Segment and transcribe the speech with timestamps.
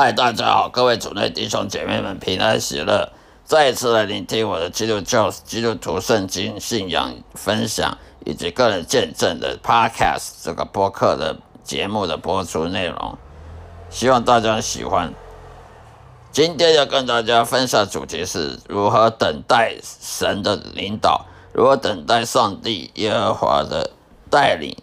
[0.00, 3.10] 嗨，大家好，各位主内弟兄姐妹们，平安喜乐！
[3.44, 13.18] 再一次来聆听我的基督教、基督徒圣经信仰分享以及个人见证的 Podcast 这个播客的节目的播出内容，
[13.90, 15.12] 希望大家喜欢。
[16.30, 23.90] 今天要跟大家分享主题是如何等待神的领导，如何等待上帝耶和华的
[24.30, 24.76] 带领，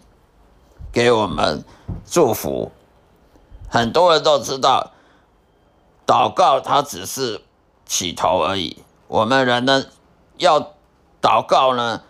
[0.92, 1.64] 给我们
[2.04, 2.70] 祝福。
[3.70, 4.92] 很多人都知道，
[6.06, 7.40] 祷告它只是
[7.84, 8.78] 起头而已。
[9.08, 9.86] 我们人呢，
[10.38, 10.60] 要
[11.20, 12.02] 祷告呢，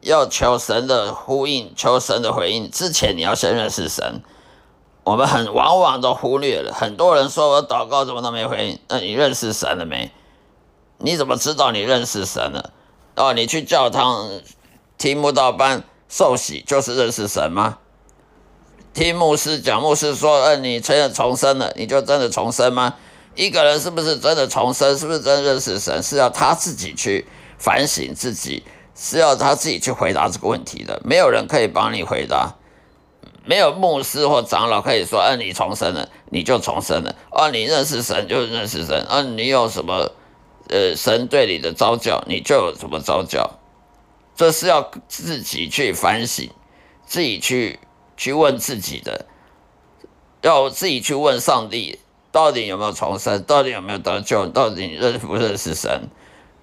[0.00, 2.70] 要求神的呼应，求神的回应。
[2.70, 4.22] 之前你要先认识神。
[5.02, 6.72] 我们很往往都忽略了。
[6.72, 10.12] 很多人说我祷告怎么都没回应，那你认识神了没？
[10.98, 12.70] 你怎么知道你认识神了？
[13.16, 14.28] 哦，你去教堂
[14.98, 17.78] 听慕道班受洗，就是认识神吗？
[18.92, 22.94] 听牧师讲，牧师说：“嗯，你真的重生了，你就真的重生吗？”
[23.34, 24.96] 一个人是不是真的重生？
[24.98, 26.02] 是不是真认识神？
[26.02, 27.26] 是要他自己去
[27.58, 28.62] 反省自己，
[28.94, 31.00] 是要他自己去回答这个问题的。
[31.04, 32.56] 没有人可以帮你回答，
[33.44, 39.06] 没有牧师或长老可以说：“嗯，你重生了，你就重生了。”哦，你认识神就认识神。
[39.08, 40.12] 嗯，你有什么
[40.68, 43.58] 呃神对你的招教，你就有什么招教。
[44.36, 46.50] 这是要自己去反省，
[47.06, 47.78] 自己去。
[48.16, 49.24] 去问自己的，
[50.42, 51.98] 要自己去问上帝，
[52.32, 53.42] 到底有没有重生？
[53.42, 54.46] 到底有没有得救？
[54.46, 56.08] 到底你认不认识神？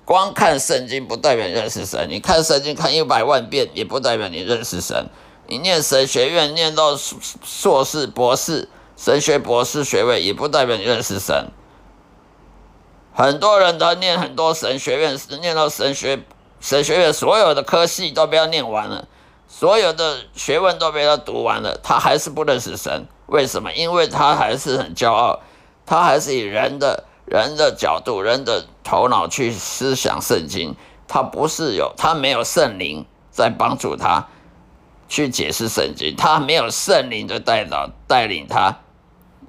[0.05, 5.07] 光看圣经不代表认识神，你看圣经看一百万遍也不代表你认识神。
[5.47, 11.49] 你念神学院念到硕士、博士、神学博士学位也不代表你认识神。
[13.13, 16.23] 很多人都念很多神学院，念到神学
[16.61, 19.07] 神学院所有的科系都不要念完了。
[19.47, 23.07] 所有的学问都被他读完了，他还是不认识神。
[23.27, 23.73] 为什么？
[23.73, 25.39] 因为他还是很骄傲，
[25.87, 30.75] 他还是以人的人的角度、人的头脑去思想圣经。
[31.07, 34.27] 他不是有，他没有圣灵在帮助他
[35.07, 38.79] 去解释圣经，他没有圣灵的带导带领他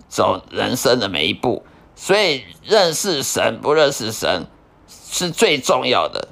[0.08, 1.66] 走人生的每一步。
[1.96, 4.46] 所以认识神不认识神
[4.86, 6.28] 是最重要的，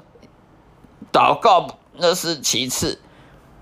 [1.11, 1.67] 祷告
[1.97, 3.01] 那是其次。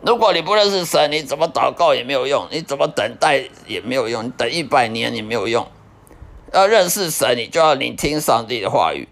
[0.02, 5.68] 如果你不认识神，你怎么祷告也没有用，你怎么等待也没有用，等一百年也没有用。
[6.54, 9.08] 要认识神，你就要聆听上帝的话语。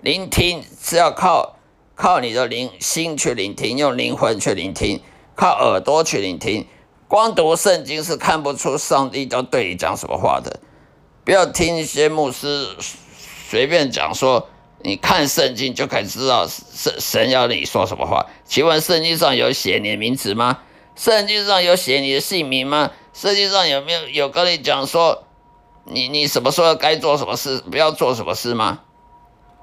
[0.00, 1.56] 聆听是要靠
[1.94, 5.00] 靠你的灵心去聆听，用灵魂去聆听，
[5.34, 6.66] 靠耳朵去聆听。
[7.08, 10.60] 光读圣经是看不出上帝要对你讲什么话的。
[11.24, 12.68] 不要听一些牧师
[13.48, 14.48] 随便讲说。
[14.84, 18.26] 你看圣经就可以知道神神要你说什么话。
[18.44, 20.58] 请问圣经上有写你的名字吗？
[20.96, 22.90] 圣经上有写你的姓名吗？
[23.12, 25.22] 圣经上有没有有跟你讲说
[25.84, 28.80] 你你什么时候该做什么事，不要做什么事吗？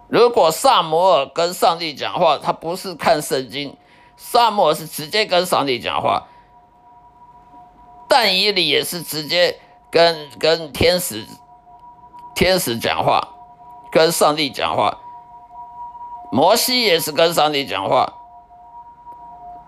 [0.07, 3.77] 如果萨摩尔跟上帝讲话，他不是看圣经，
[4.17, 6.27] 萨摩尔是直接跟上帝讲话，
[8.07, 9.59] 但以理也是直接
[9.91, 11.25] 跟跟天使
[12.35, 13.21] 天使讲话，
[13.91, 14.97] 跟上帝讲话。
[16.31, 18.11] 摩西也是跟上帝讲话，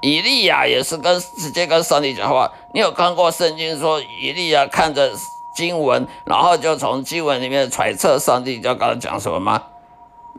[0.01, 2.51] 以利亚也是跟直接跟上帝讲话。
[2.73, 5.11] 你有看过圣经说以利亚看着
[5.55, 9.63] 经文，然后就从经文里面揣测上帝要跟他讲什么吗？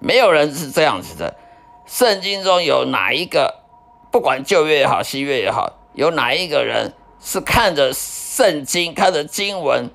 [0.00, 1.36] 没有人是这样子的。
[1.86, 3.62] 圣经中有哪一个，
[4.10, 9.90] 不管旧约也好，新约也好，有哪一个人是看着圣经、看着经文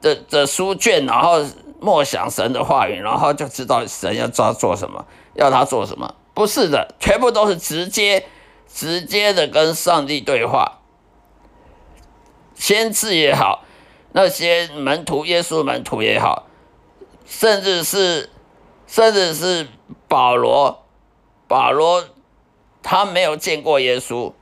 [0.00, 1.44] 的的书卷，然后
[1.80, 5.04] 默想神的话语，然后就知道神要做做什么？
[5.34, 6.14] 要他做什么？
[6.34, 8.24] 不是的，全部都是直接、
[8.72, 10.78] 直接的跟上帝对话。
[12.54, 13.64] 先知也好，
[14.12, 16.46] 那些门徒、耶稣门徒也好，
[17.26, 18.30] 甚至是，
[18.86, 19.68] 甚至是
[20.08, 20.84] 保罗，
[21.48, 22.04] 保罗
[22.82, 24.32] 他没有见过耶稣，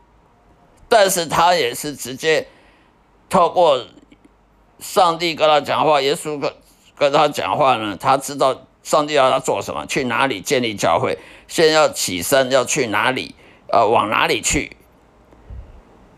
[0.88, 2.48] 但是他也是直接
[3.28, 3.86] 透过
[4.78, 6.52] 上帝跟他讲话，耶稣跟
[6.96, 8.62] 跟他讲话呢，他知道。
[8.82, 9.84] 上帝要他做什么？
[9.84, 11.18] 去哪里建立教会？
[11.46, 13.34] 现在要起身，要去哪里？
[13.68, 14.74] 呃，往哪里去？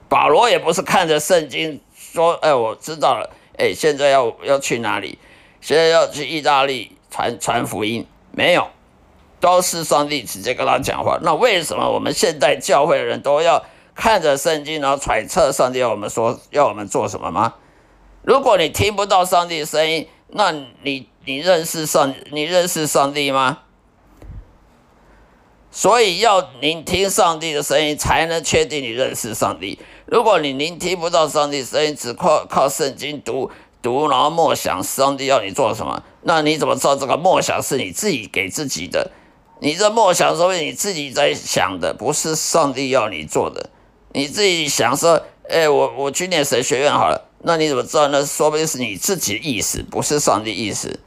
[0.08, 3.31] 保罗也不是看着圣经说：“哎，我知道了。
[3.58, 5.19] 哎，现在要要去哪里？
[5.60, 8.06] 现在要去意大利传传福音？
[8.32, 8.69] 没有，
[9.40, 11.19] 都是上帝直接跟他讲话。
[11.22, 13.64] 那为什么我们现代教会的人都要
[13.94, 17.54] 看着圣经，然后揣测上帝要我们说要我们做什么吗？
[18.22, 20.52] 如果你听不到上帝的声音，那
[20.82, 21.08] 你？
[21.25, 23.60] 你认识上，你认识上帝吗？
[25.70, 29.78] 所以要聆听上帝的声音，才能确定你认识上帝。
[30.12, 33.50] 如果你聆听不到上帝声音，只靠靠圣经读
[33.81, 36.03] 读，然后默想上帝要你做什么。
[36.25, 39.11] 那你怎么知道这个默想是你自己给自己的？
[39.61, 43.70] 你这默想是你自己在想的，不是上帝要你做的。
[44.12, 45.19] 你自己想说，
[45.49, 47.31] 哎，我我去念神学院好了。
[47.44, 48.08] 那你怎么知道？
[48.08, 51.00] 那说不定是你自己的意思，不是上帝意思。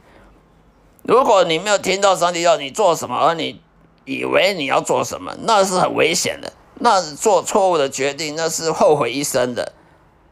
[1.04, 3.60] 如果你没有听到上帝要你做什么，而你
[4.04, 9.72] 以为你要做什么，那是很危险的，那做错误的决定，那是后悔一生的。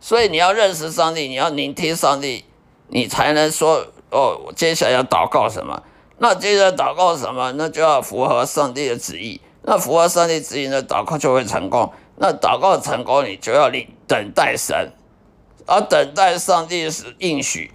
[0.00, 2.44] 所以你要认识上帝，你要聆听上帝，
[2.88, 5.82] 你才能说哦，我接下来要祷告什么？
[6.18, 7.52] 那接着祷告什么？
[7.52, 9.40] 那就要符合上帝的旨意。
[9.62, 11.90] 那符合上帝旨意，那祷告就会成功。
[12.16, 14.92] 那祷告成功，你就要等等待神。
[15.66, 17.72] 而等待上帝是应许，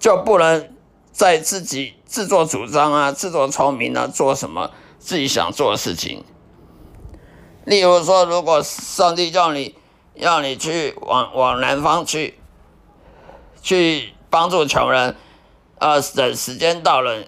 [0.00, 0.68] 就不能
[1.12, 6.24] 在自己自作主张啊、自作聪明啊，做什么自己想做的事情。
[7.68, 9.74] 例如说，如果上帝叫你
[10.14, 12.38] 要你去往往南方去，
[13.60, 15.14] 去帮助穷人，
[15.78, 17.24] 啊，等时间到了，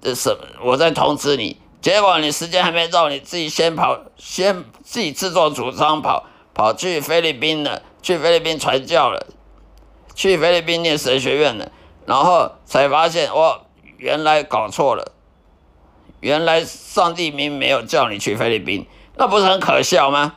[0.00, 0.34] 这什？
[0.62, 1.60] 我再通知你。
[1.82, 6.24] 结果你时间还没到，你自己先跑，先自己自作主张跑
[6.54, 7.82] 跑去菲律宾了。
[8.00, 9.26] 去菲律宾传教了，
[10.14, 11.70] 去菲律宾念神学院了，
[12.06, 13.60] 然后才发现哇，
[13.98, 15.12] 原来搞错了，
[16.20, 18.86] 原来上帝明没有叫你去菲律宾，
[19.18, 20.36] 那不是很可笑吗？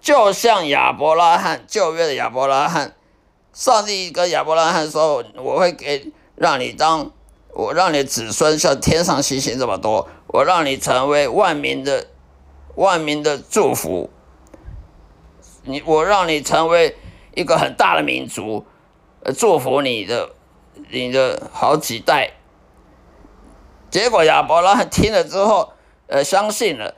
[0.00, 2.94] 就像亚伯拉罕旧约的亚伯拉罕，
[3.52, 7.10] 上帝跟亚伯拉罕说：“我会给让你当，
[7.52, 12.06] 我让你子孙像天上星星这么多，我让你成为万民的
[12.76, 14.08] 万民的祝福。”
[15.64, 16.96] 你我让你成为
[17.34, 18.64] 一个很大的民族，
[19.22, 20.30] 呃，祝福你的
[20.88, 22.30] 你的好几代。
[23.90, 25.72] 结果亚伯拉罕听了之后，
[26.06, 26.94] 呃，相信了。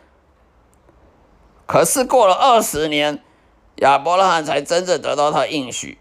[1.73, 3.25] 可是过了二十年，
[3.77, 5.97] 亚伯拉罕才真正得到他应许。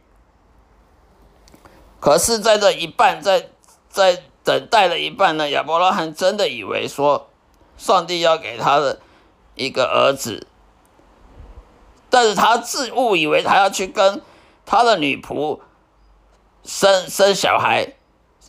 [2.01, 3.51] 可是，在这一半，在
[3.89, 7.29] 在等待的一半呢，亚伯拉罕真的以为说，
[7.77, 8.99] 上帝要给他的
[9.55, 10.45] 一个儿子。
[12.09, 14.21] 但是他自误以为他要去跟
[14.65, 15.61] 他的女仆
[16.65, 17.93] 生生小孩，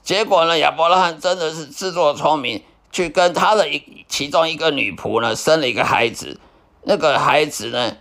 [0.03, 6.41] 结果呢，亚伯拉罕真的是自作聪明，去跟他的一其中一个女仆呢生了一个孩子，
[6.83, 7.97] 那个孩子呢，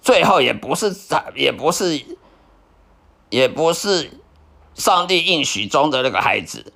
[0.00, 2.04] 最后也不是他，也不是，
[3.30, 4.10] 也不是
[4.74, 6.72] 上帝应许中的那个孩子，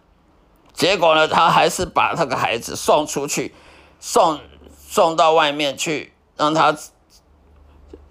[0.73, 3.55] 结果呢，他还是把那个孩子送出去，
[3.99, 4.41] 送
[4.77, 6.77] 送到外面去，让他。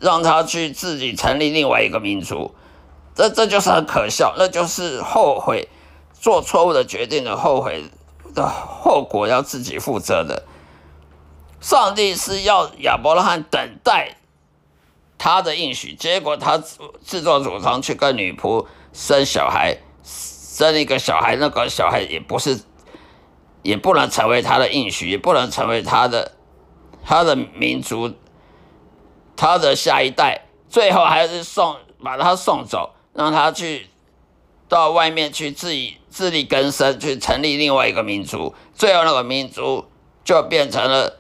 [0.02, 2.56] 让他去自己成立另外一个民族，
[3.14, 5.68] 这这就是很可笑，那就是后悔
[6.14, 7.84] 做错误的决定的后悔
[8.34, 10.46] 的后果要自己负责的。
[11.60, 14.18] 上帝是要亚伯拉罕等待
[15.18, 22.62] 他的应许，结果他自作主张去跟女仆生小孩，生一个小孩，那个小孩也不是，
[23.64, 26.34] 也不能成为他的应许，也不能成为他的
[27.06, 28.14] 他的民族。
[29.36, 33.88] 他的下一代，最后还是送把他送走，让他去
[34.68, 38.54] 到外面去自己自力更生，去成立另外一个民族。
[38.74, 39.86] 最后那个民族
[40.26, 41.19] 就变成了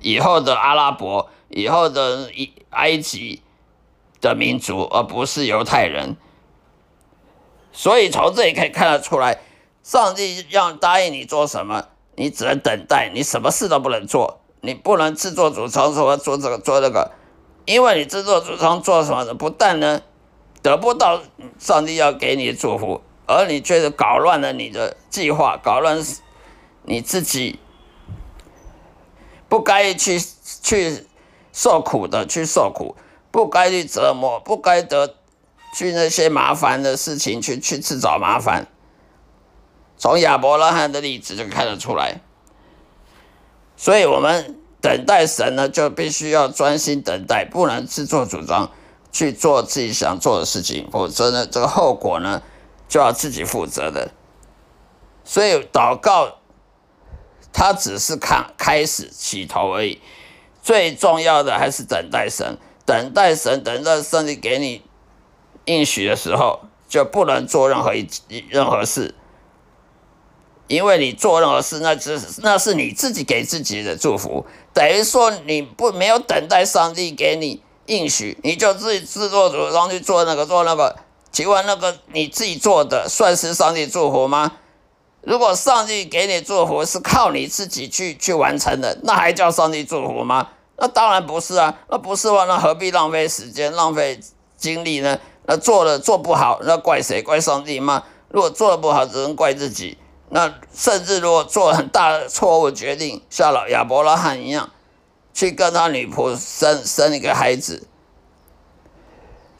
[0.00, 2.30] 以后的阿拉伯、以后的
[2.70, 3.42] 埃及
[4.20, 6.16] 的民族，而不是犹太人。
[7.72, 9.38] 所以从这里可以看得出来，
[9.82, 14.40] 上帝要答应你做什么，你只能等待，你什么事都不能做。
[14.62, 17.12] 你不能自作主张说做这个做那个，
[17.66, 20.00] 因为你自作主张做什么的，不但呢
[20.62, 21.20] 得不到
[21.58, 26.04] 上帝要给你的祝福，而你却搞乱了你的计划，搞乱
[26.82, 27.60] 你自己
[29.48, 30.20] 不该去
[30.62, 31.06] 去
[31.52, 32.96] 受苦的去受苦，
[33.30, 35.14] 不该去折磨，不该得
[35.74, 38.66] 去那些麻烦的事情去去自找麻烦。
[39.98, 42.20] 从亚伯拉罕的例子就看得出来。
[43.78, 48.70] 所以，我们等待神呢，就必须要专心等待，不能自作主张
[49.12, 52.42] 去做自己想做的事情，否则呢，这个后果呢，
[52.88, 54.12] 就要自己负责的。
[55.24, 56.38] 所以，祷告
[57.58, 59.98] 他只是看开始起头而已，
[60.62, 64.82] 最重要的还是等待神，等待神，等到上帝给你
[65.64, 68.06] 应许的时候，就不能做任何一
[68.50, 69.14] 任何事。
[70.68, 74.44] 因为你做任何事，那只那是你自己给自己的祝福，
[74.74, 80.94] 等于说你不没有等待上帝给你应许，你就自己自作主张去做那个做那个，
[81.32, 84.58] 请问那个你自己做的算是上帝祝福吗？
[85.26, 90.50] 如果上帝给你祝福是靠你自己去去完成的，那还叫上帝祝福吗？
[90.76, 94.20] 那当然不是啊，那不是话，那何必浪费时间、浪费
[94.56, 95.18] 精力呢？
[95.46, 97.20] 那做了做不好，那怪谁？
[97.20, 98.04] 怪上帝吗？
[98.28, 99.98] 如果做的不好，只能怪自己。
[100.28, 104.70] 那甚至如果做了很大的错误决定，像老亚伯拉罕一样，
[105.34, 107.88] 去跟他女仆生生一个孩子，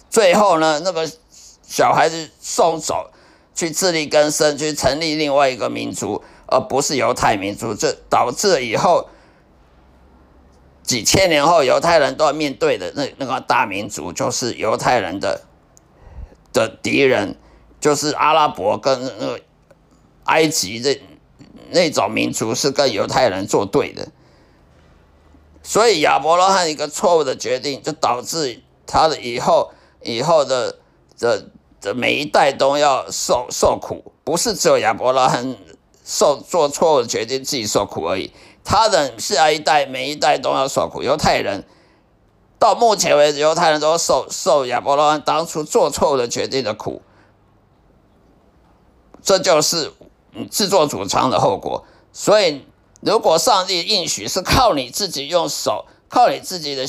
[0.08, 1.10] 最后呢，那个
[1.66, 3.10] 小孩子送走，
[3.56, 9.08] 去自力更生，去成立另外一个民族，而不是犹太民族，这导致以后
[10.84, 15.42] 几千年后犹太人都要面对的那那个大民族，就是犹太人的。
[16.52, 17.36] 的敌人
[17.80, 19.40] 就是阿拉伯跟那个
[20.24, 20.98] 埃及的
[21.68, 24.08] 那种民族是跟犹太人作对的，
[25.62, 29.70] 所以亚伯拉罕一个错误的决定，就导致他的以后
[30.02, 30.78] 以后的
[31.18, 31.50] 的
[31.94, 35.56] 每一代都要受受苦，不是只有亚伯拉罕
[36.04, 38.32] 受做错误决定自己受苦而已，
[38.64, 41.64] 他的下一代每一代都要受苦，犹太人。
[42.58, 47.02] 到目前为止，犹太人都受受亚伯拉罕当初做错误的决定的苦，
[49.22, 49.92] 这就是
[50.50, 51.84] 自作主张的后果。
[52.12, 52.64] 所以，
[53.00, 56.86] 如果上帝应许是靠你自己用手、靠你自己的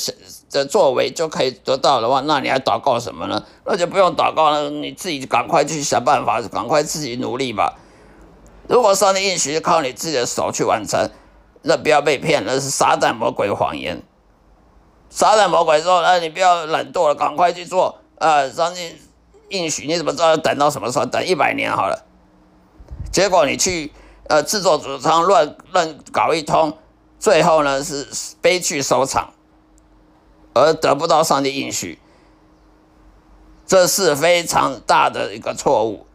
[0.50, 3.44] 的作为就可以得到的话，那你还祷告什么呢？
[3.66, 7.76] 那就不用祷告了，你自己赶快去想办法，赶快自己努力吧。
[8.68, 11.10] 如果上帝应许是靠你自己的手去完成，
[11.62, 14.04] 那不要被骗，那是撒旦魔鬼谎言。
[15.10, 18.00] 撒旦魔鬼说：“那，你不要懒惰了，赶快去做。
[18.18, 18.94] 呃，上帝
[19.50, 21.06] 应许，你怎么知道要等到什么时候？
[21.06, 22.04] 等一百年好了。
[23.10, 23.94] 结果你去
[24.28, 26.78] 呃自作主张，乱乱搞一通，
[27.20, 28.06] 最后呢是
[28.42, 29.32] 悲剧收场，
[30.58, 32.00] 而得不到上帝应许，
[33.66, 36.06] 这是非常大的一个错误。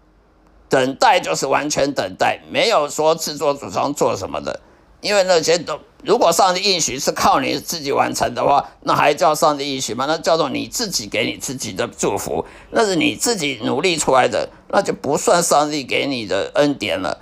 [0.68, 4.60] 等待就是完全等待，没有说自作主张做什么的，
[5.00, 10.04] 因为那些都。”如果上帝应许是靠你自己完成的话，那还叫上帝应许吗？
[10.08, 17.20] 那叫做你自己给你自己的祝福，那是你自己努力出来的，那就不算上帝给你的恩典了。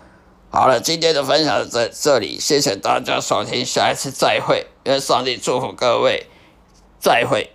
[0.48, 6.26] 好了，今天的分享在这里，谢谢大家收听，下一次再会，愿上帝祝福各位，
[7.00, 7.50] 再会。